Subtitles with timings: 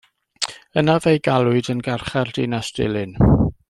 [0.81, 3.19] Yna fe'i galwyd yn Garchar Dinas Dulyn.